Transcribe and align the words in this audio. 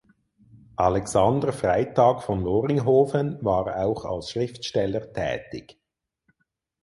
Alexander 0.77 1.53
Freytag 1.53 2.23
von 2.23 2.41
Loringhoven 2.43 3.37
war 3.45 3.85
auch 3.85 4.03
als 4.03 4.31
Schriftsteller 4.31 5.13
tätig. 5.13 5.79